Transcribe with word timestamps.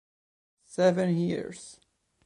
Seven 0.65 1.13
Years 1.15 1.79